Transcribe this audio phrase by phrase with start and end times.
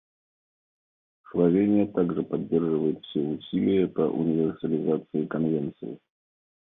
[1.29, 5.99] Словения также поддерживает все усилия по универсализации Конвенции.